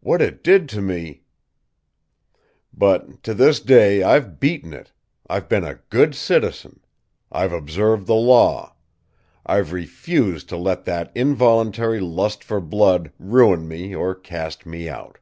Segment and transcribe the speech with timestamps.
[0.00, 1.22] What it did to me
[2.74, 4.90] "But to this day I've beaten it!
[5.28, 6.80] I've been a good citizen.
[7.30, 8.74] I've observed the law.
[9.46, 15.18] I've refused to let that involuntary lust for blood ruin me or cast me out.